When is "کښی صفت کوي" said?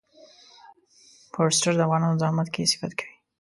2.53-3.13